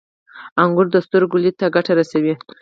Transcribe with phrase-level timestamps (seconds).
[0.63, 2.33] •انګور د سترګو لید ته ګټه رسوي.